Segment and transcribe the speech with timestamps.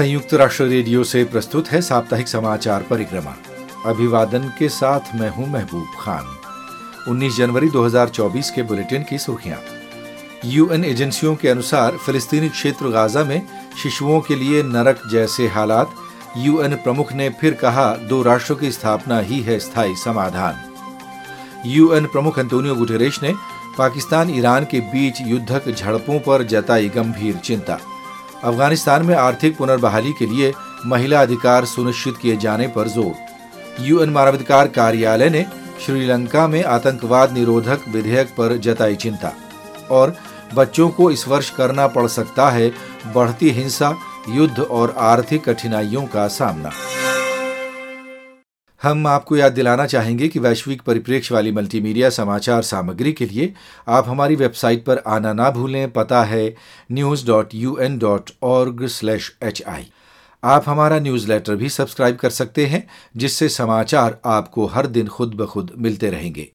[0.00, 3.34] संयुक्त राष्ट्र रेडियो से प्रस्तुत है साप्ताहिक समाचार परिक्रमा।
[3.86, 6.24] अभिवादन के साथ मैं हूँ महबूब खान।
[7.08, 9.58] 19 जनवरी 2024 के बुलेटिन की सुर्खियाँ।
[10.44, 13.46] यूएन एजेंसियों के अनुसार फिलिस्तीनी क्षेत्र गाजा में
[13.82, 15.94] शिशुओं के लिए नरक जैसे हालात,
[16.36, 20.64] यूएन प्रमुख ने फिर कहा, दो राष्ट्रों की स्थापना ही है स्थायी समाधान।
[21.66, 23.34] यूएन प्रमुख अंतोनियो गुटेरेश ने
[23.78, 27.78] पाकिस्तान ईरान के बीच युद्धक झड़पों पर जताई गंभीर चिंता।
[28.44, 30.52] अफ़गानिस्तान में आर्थिक पुनर्बहाली के लिए
[30.86, 33.14] महिला अधिकार सुनिश्चित किए जाने पर ज़ोर।
[33.80, 35.44] यूएन मानवाधिकार कार्यालय ने
[35.86, 39.32] श्रीलंका में आतंकवाद निरोधक विधेयक पर जताई चिंता
[39.90, 40.14] और
[40.54, 42.70] बच्चों को इस वर्ष करना पड़ सकता है
[43.14, 43.94] बढ़ती हिंसा,
[44.28, 46.70] युद्ध और आर्थिक कठिनाइयों का सामना।
[48.82, 53.52] हम आपको याद दिलाना चाहेंगे कि वैश्विक परिप्रेक्ष्य वाली मल्टीमीडिया समाचार सामग्री के लिए
[53.88, 56.54] आप हमारी वेबसाइट पर आना ना भूलें, पता है
[56.92, 59.86] news dot U N dot org slash H I
[60.44, 65.46] आप हमारा न्यूज़लेटर भी सब्सक्राइब कर सकते हैं, जिससे समाचार आपको हर दिन खुद ब
[65.46, 66.50] खुद मिलते रहेंगे।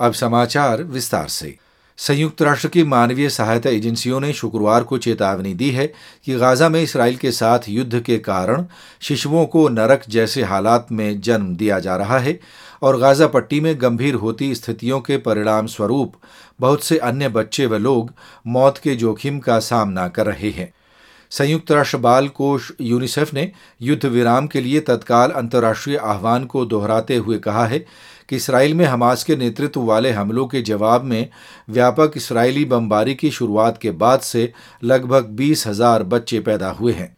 [0.00, 1.56] अब समाचार विस्तार से।
[1.98, 5.86] संयुक्त राष्ट्र की मानवीय सहायता एजेंसियों ने शुक्रवार को चेतावनी दी है
[6.24, 8.64] कि गाजा में इसराइल के साथ युद्ध के कारण
[9.00, 12.40] शिशुओं को नरक जैसे हालात में जन्म दिया जा रहा है
[12.82, 16.12] और गाजा पट्टी में गंभीर होती स्थितियों के परिणाम स्वरूप
[16.60, 18.12] बहुत से अन्य बच्चे व लोग
[18.46, 20.72] मौत के जोखिम का सामना कर रहे हैं।
[21.30, 27.16] संयुक्त राष्ट्र बाल कोष यूनिसेफ ने युद्ध विराम के लिए तत्काल अंतर्राष्ट्रीय आह्वान को दोहराते
[27.16, 27.78] हुए कहा है
[28.28, 31.28] कि इसराइल में हमास के नेतृत्व वाले हमलों के जवाब में
[31.70, 34.52] व्यापक इसराइली बमबारी की शुरुआत के बाद से
[34.84, 37.16] लगभग बीस हज़ार बच्चे पैदा हुए हैं।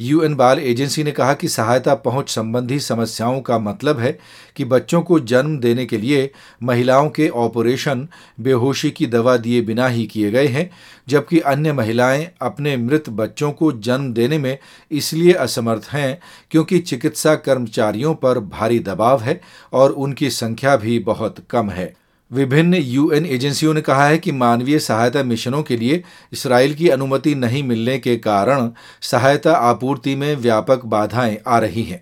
[0.00, 4.18] यूएन बाल एजेंसी ने कहा कि सहायता पहुँच संबंधी समस्याओं का मतलब है
[4.56, 6.30] कि बच्चों को जन्म देने के लिए
[6.62, 8.08] महिलाओं के ऑपरेशन
[8.40, 10.70] बेहोशी की दवा दिए बिना ही किए गए हैं,
[11.08, 14.58] जबकि अन्य महिलाएँ अपने मृत बच्चों को जन्म देने में
[14.90, 16.18] इसलिए असमर्थ हैं
[16.50, 19.40] क्योंकि चिकित्सा कर्मचारियों पर भारी दबाव है
[19.72, 24.78] और उनकी संख्या भी बहुत कम है। विभिन्न यूएन एजेंसियों ने कहा है कि मानवीय
[24.78, 28.70] सहायता मिशनों के लिए इसराइल की अनुमति नहीं मिलने के कारण
[29.02, 32.00] सहायता आपूर्ति में व्यापक बाधाएँ आ रही हैं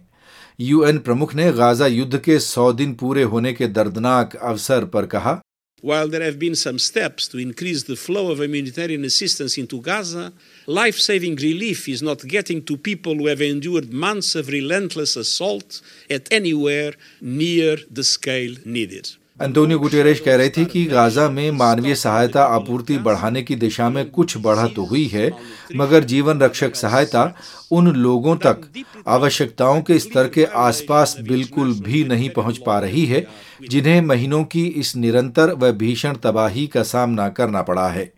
[0.61, 5.41] यूएन प्रमुख ने गाजा युद्ध के सौ दिन पूरे होने के दर्दनाक अवसर पर कहा
[5.85, 10.33] While there have been some steps to increase the flow of humanitarian assistance into Gaza,
[10.69, 15.83] life saving relief is not getting to people who have endured months of relentless assault
[16.11, 19.11] at anywhere near the scale needed.
[19.41, 24.11] Antonio Guterres कह रहे थे कि Gaza में मानवीय सहायता आपूर्ति बढ़ाने की दिशा में
[24.11, 25.31] कुछ बढ़त तो हुई है,
[25.77, 27.25] मगर जीवन रक्षक सहायता
[27.73, 28.69] उन लोगों तक
[29.09, 33.27] आवश्यकताओं के स्तर के आसपास बिल्कुल भी नहीं पहुँच पा रही है,
[33.71, 38.13] जिन्हें महीनों की इस निरंतर व भीषण तबाही का सामना करना पड़ा है।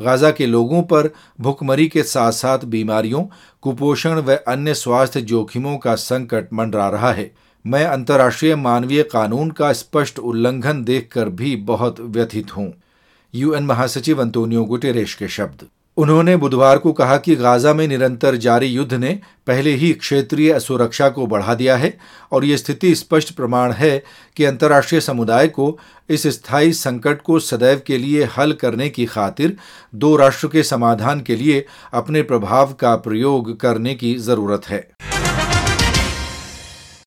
[0.00, 3.24] गाजा के लोगों पर भुखमरी के साथ साथ बीमारियों,
[3.62, 7.30] कुपोषण व अन्य स्वास्थ्य जोखिमों का संकट मंडरा रहा है।
[7.64, 12.72] मैं अंतर्राष्ट्रीय मानवीय कानून का स्पष्ट उल्लंघन देखकर भी बहुत व्यथित हूँ।
[13.34, 18.66] यूएन महासचिव अंतोनियो गुटेरेश के शब्द। उन्होंने बुधवार को कहा कि गाजा में निरंतर जारी
[18.66, 21.96] युद्ध ने पहले ही क्षेत्रीय असुरक्षा को बढ़ा दिया है
[22.32, 24.02] और ये स्थिति स्पष्ट प्रमाण है
[24.36, 25.78] कि अंतर्राष्ट्रीय समुदाय को
[26.10, 29.56] इस स्थायी संकट को सदैव के लिए हल करने की खातिर
[29.94, 34.86] दो राष्ट्र के समाधान के लिए अपने प्रभाव का प्रयोग करने की ज़रूरत है।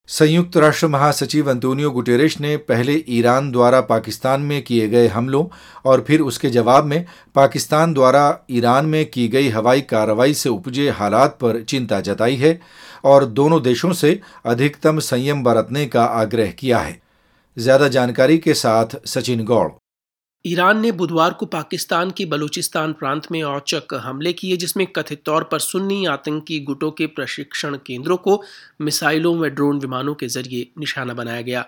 [0.10, 5.46] संयुक्त राष्ट्र महासचिव अंतोनियो गुटेरेश ने पहले ईरान द्वारा पाकिस्तान में किए गए हमलों
[5.86, 7.06] और फिर उसके जवाब में
[7.36, 12.60] पाकिस्तान द्वारा ईरान में की गई हवाई कार्रवाई से उपजे हालात पर चिंता जताई है
[13.06, 17.00] और दोनों देशों से अधिकतम संयम बरतने का आग्रह किया है।
[17.58, 19.70] ज़्यादा जानकारी के साथ सचिन गौड़।
[20.48, 25.44] ईरान ने बुधवार को पाकिस्तान के बलूचिस्तान प्रांत में औचक हमले किए, जिसमें कथित तौर
[25.44, 28.44] पर सुन्नी आतंकी गुटों के प्रशिक्षण केंद्रों को
[28.82, 31.66] मिसाइलों व ड्रोन विमानों के ज़रिए निशाना बनाया गया।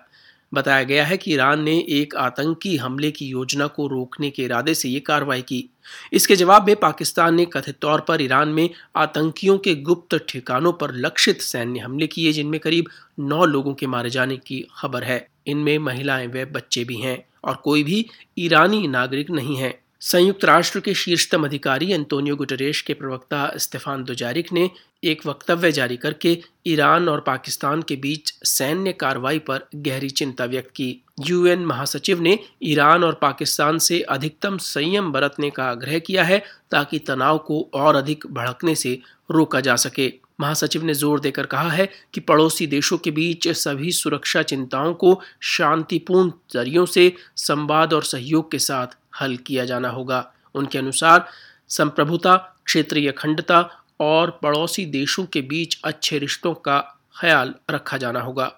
[0.53, 4.73] बताया गया है कि ईरान ने एक आतंकी हमले की योजना को रोकने के इरादे
[4.73, 5.69] से ये कार्रवाई की।
[6.13, 10.93] इसके जवाब में पाकिस्तान ने कथित तौर पर ईरान में आतंकियों के गुप्त ठिकानों पर
[10.95, 12.85] लक्षित सैन्य हमले किए, जिनमें करीब
[13.19, 17.55] नौ लोगों के मारे जाने की खबर है। इनमें महिलाएँ व बच्चे भी हैं। और
[17.55, 18.05] कोई भी
[18.37, 24.51] ईरानी नागरिक नहीं है। संयुक्त राष्ट्र के शीर्षतम अधिकारी एंटोनियो गुटरेश के प्रवक्ता इस्तेफान दुजारिक
[24.53, 24.69] ने
[25.03, 30.69] एक वक्तव्य जारी करके ईरान और पाकिस्तान के बीच सैन्य कार्रवाई पर गहरी चिंता व्यक्त
[30.69, 36.41] की। यूएन महासचिव ने ईरान और पाकिस्तान से अधिकतम संयम बरतने का आग्रह किया है
[36.71, 38.99] ताकि तनाव को और अधिक भड़कने से
[39.31, 43.91] रोका जा सके। महासचिव ने ज़ोर देकर कहा है कि पड़ोसी देशों के बीच सभी
[43.91, 48.87] सुरक्षा चिंताओं को शांतिपूर्ण जरियों से संवाद और सहयोग के साथ
[49.21, 51.27] हल किया जाना होगा। उनके अनुसार,
[51.69, 52.35] संप्रभुता,
[52.65, 53.69] क्षेत्रीय अखंडता
[53.99, 56.79] और पड़ोसी देशों के बीच अच्छे रिश्तों का
[57.19, 58.51] ख्याल रखा जाना होगा।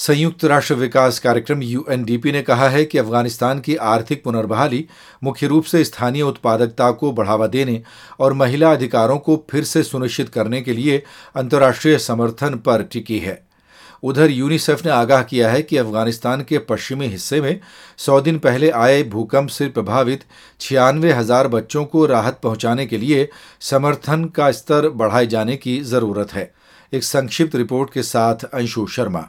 [0.00, 4.84] संयुक्त राष्ट्र विकास कार्यक्रम यूएनडीपी ने कहा है कि अफ़गानिस्तान की आर्थिक पुनर्बहाली
[5.22, 7.82] मुख्य रूप से स्थानीय उत्पादकता को बढ़ावा देने
[8.20, 10.96] और महिला अधिकारों को फिर से सुनिश्चित करने के लिए
[11.36, 13.42] अंतर्राष्ट्रीय समर्थन पर टिकी है।
[14.02, 17.58] उधर यूनिसेफ ने आगाह किया है कि अफ़गानिस्तान के पश्चिमी हिस्से में
[17.98, 20.24] सौ दिन पहले आए भूकंप से प्रभावित
[20.60, 23.28] छियानवे हज़ार बच्चों को राहत पहुँचाने के लिए
[23.62, 26.50] समर्थन का स्तर बढ़ाए जाने की ज़रूरत है।
[26.92, 29.26] एक संक्षिप्त रिपोर्ट के साथ अंशु शर्मा।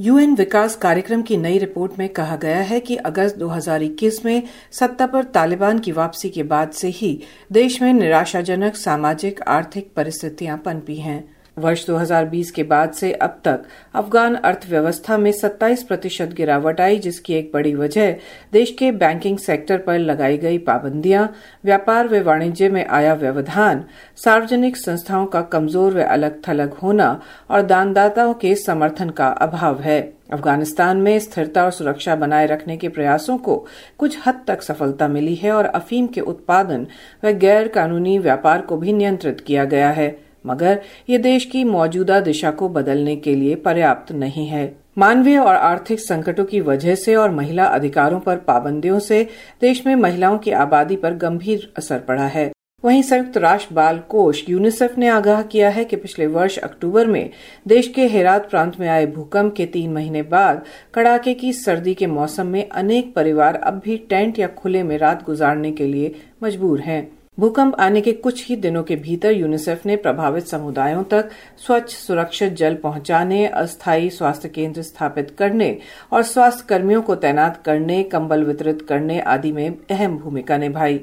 [0.00, 4.42] यूएन विकास कार्यक्रम की नई रिपोर्ट में कहा गया है कि अगस्त 2021 में
[4.72, 7.22] सत्ता पर तालिबान की वापसी के बाद से ही
[7.52, 13.64] देश में निराशाजनक, सामाजिक, आर्थिक परिस्थितियाँ पनपी हैं। वर्ष 2020 के बाद से अब तक
[13.94, 18.12] अफगान अर्थव्यवस्था में 27 प्रतिशत गिरावट आई, जिसकी एक बड़ी वजह
[18.52, 21.28] देश के बैंकिंग सेक्टर पर लगाई गई पाबंदियाँ।
[21.64, 23.84] व्यापार व वाणिज्य में आया व्यवधान,
[24.16, 27.20] सार्वजनिक संस्थाओं का कमज़ोर व अलग थलग होना
[27.50, 30.00] और दानदाताओं के समर्थन का अभाव है।
[30.32, 33.56] अफ़गानिस्तान में स्थिरता और सुरक्षा बनाए रखने के प्रयासों को
[33.98, 36.86] कुछ हद तक सफलता मिली है और अफीम के उत्पादन
[37.24, 40.80] व गैर कानूनी व्यापार को भी नियंत्रित किया गया है। मगर
[41.10, 46.00] ये देश की मौजूदा दिशा को बदलने के लिए पर्याप्त नहीं है। मानवीय और आर्थिक
[46.00, 49.26] संकटों की वजह से और महिला अधिकारों पर पाबंदियों से
[49.60, 52.50] देश में महिलाओं की आबादी पर गंभीर असर पड़ा है।
[52.84, 57.30] वहीं संयुक्त राष्ट्र बाल कोष यूनिसेफ ने आगाह किया है कि पिछले वर्ष अक्टूबर में
[57.68, 60.62] देश के हेरात प्रांत में आए भूकंप के तीन महीने बाद
[60.94, 65.24] कड़ाके की सर्दी के मौसम में अनेक परिवार अब भी टेंट या खुले में रात
[65.24, 69.96] गुजारने के लिए मजबूर हैं। भूकंप आने के कुछ ही दिनों के भीतर यूनिसेफ ने
[69.96, 71.30] प्रभावित समुदायों तक
[71.66, 75.78] स्वच्छ सुरक्षित जल पहुँचाने, अस्थायी स्वास्थ्य केंद्र स्थापित करने
[76.12, 81.00] और स्वास्थ्य कर्मियों को तैनात करने, कंबल वितरित करने आदि में अहम भूमिका निभाई।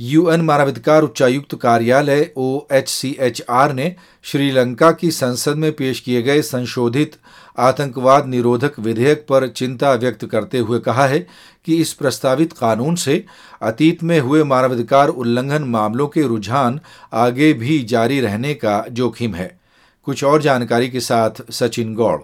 [0.00, 6.00] यूएन मानवाधिकार उच्चायुक्त कार्यालय O H C H R ने श्रीलंका की संसद में पेश
[6.00, 7.16] किए गए संशोधित
[7.58, 11.18] आतंकवाद निरोधक विधेयक पर चिंता व्यक्त करते हुए कहा है
[11.64, 13.24] कि इस प्रस्तावित कानून से
[13.62, 16.80] अतीत में हुए मानवाधिकार उल्लंघन मामलों के रुझान
[17.12, 19.60] आगे भी जारी रहने का जोखिम है।
[20.04, 22.20] कुछ और जानकारी के साथ सचिन गौड़।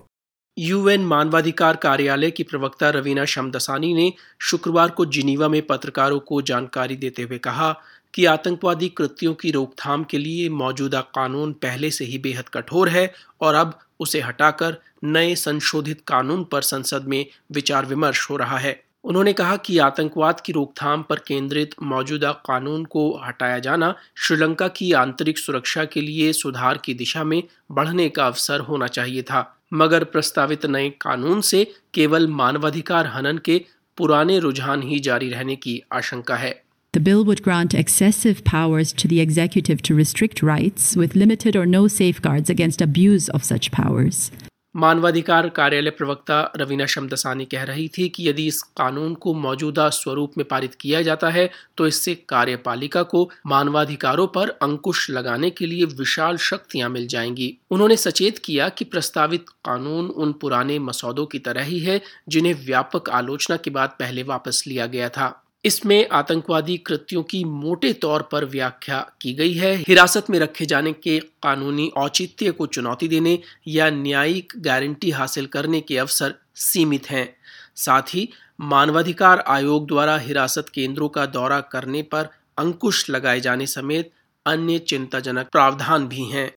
[0.60, 6.96] यूएन मानवाधिकार कार्यालय की प्रवक्ता रवीना शमदसानी ने शुक्रवार को जिनीवा में पत्रकारों को जानकारी
[6.96, 7.80] देते हुए कहा
[8.14, 13.12] कि आतंकवादी कृत्यों की रोकथाम के लिए मौजूदा कानून पहले से ही बेहद कठोर है
[13.40, 18.84] और अब उसे हटाकर नए संशोधित कानून पर संसद में विचार विमर्श हो रहा है।
[19.04, 24.92] उन्होंने कहा कि आतंकवाद की रोकथाम पर केंद्रित मौजूदा कानून को हटाया जाना श्रीलंका की
[24.92, 30.04] आंतरिक सुरक्षा के लिए सुधार की दिशा में बढ़ने का अवसर होना चाहिए था। मगर
[30.04, 33.60] प्रस्तावित नए कानून से केवल मानवाधिकार हनन के
[33.96, 36.54] पुराने रुझान ही जारी रहने की आशंका है
[36.94, 41.66] The bill would grant excessive powers to the executive to restrict rights with limited or
[41.66, 44.30] no safeguards against abuse of such powers.
[44.76, 50.32] मानवाधिकार कार्यालय प्रवक्ता रवीना शमदसानी कह रही थी कि यदि इस कानून को मौजूदा स्वरूप
[50.38, 55.84] में पारित किया जाता है तो इससे कार्यपालिका को मानवाधिकारों पर अंकुश लगाने के लिए
[55.84, 61.62] विशाल शक्तियाँ मिल जाएँगी। उन्होंने सचेत किया कि प्रस्तावित कानून उन पुराने मसौदों की तरह
[61.62, 67.22] ही है, जिन्हें व्यापक आलोचना के बाद पहले वापस लिया गया था। इसमें आतंकवादी कृत्यों
[67.22, 72.50] की मोटे तौर पर व्याख्या की गई है। हिरासत में रखे जाने के कानूनी औचित्य
[72.50, 73.38] को चुनौती देने
[73.68, 77.28] या न्यायिक गारंटी हासिल करने के अवसर सीमित हैं।
[77.76, 78.28] साथ ही
[78.60, 84.10] मानवाधिकार आयोग द्वारा हिरासत केंद्रों का दौरा करने पर अंकुश लगाए जाने समेत
[84.46, 86.50] अन्य चिंताजनक प्रावधान भी हैं।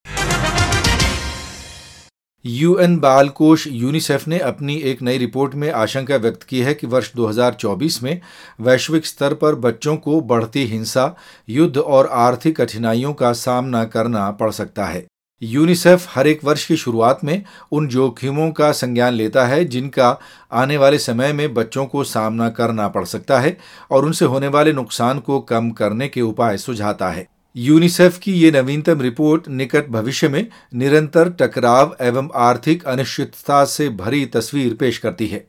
[2.45, 6.87] यूएन बाल कोष यूनिसेफ ने अपनी एक नई रिपोर्ट में आशंका व्यक्त की है कि
[6.87, 8.21] वर्ष 2024 में
[8.61, 11.15] वैश्विक स्तर पर बच्चों को बढ़ती हिंसा,
[11.49, 15.05] युद्ध और आर्थिक कठिनाइयों का सामना करना पड़ सकता है।
[15.41, 20.19] यूनिसेफ हर एक वर्ष की शुरुआत में उन जोखिमों का संज्ञान लेता है जिनका
[20.51, 23.57] आने वाले समय में बच्चों को सामना करना पड़ सकता है
[23.91, 28.51] और उनसे होने वाले नुकसान को कम करने के उपाय सुझाता है। यूनिसेफ की ये
[28.51, 35.27] नवीनतम रिपोर्ट निकट भविष्य में निरंतर टकराव एवं आर्थिक अनिश्चितता से भरी तस्वीर पेश करती
[35.27, 35.47] है।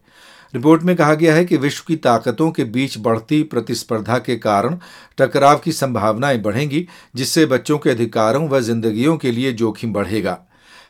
[0.54, 4.78] रिपोर्ट में कहा गया है कि विश्व की ताकतों के बीच बढ़ती प्रतिस्पर्धा के कारण
[5.18, 10.38] टकराव की संभावनाएँ बढ़ेंगी, जिससे बच्चों के अधिकारों व जिंदगियों के लिए जोखिम बढ़ेगा।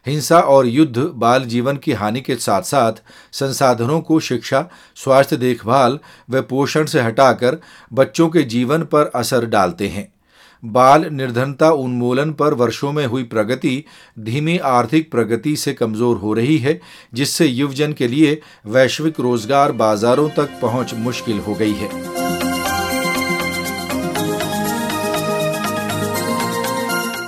[0.07, 2.93] हिंसा और युद्ध बाल जीवन की हानि के साथ साथ
[3.33, 5.99] संसाधनों को शिक्षा, स्वास्थ्य देखभाल
[6.31, 7.61] व पोषण से हटाकर
[7.93, 10.13] बच्चों के जीवन पर असर डालते हैं।
[10.63, 13.85] बाल निर्धनता उन्मूलन पर वर्षों में हुई प्रगति
[14.19, 16.81] धीमी आर्थिक प्रगति से कमज़ोर हो रही है,
[17.15, 21.89] जिससे युवजन के लिए वैश्विक रोज़गार बाजारों तक पहुँच मुश्किल हो गई है।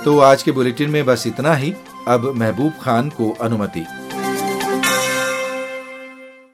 [0.03, 1.73] तो आज के बुलेटिन में बस इतना ही।
[2.07, 3.85] अब महबूब खान को अनुमति।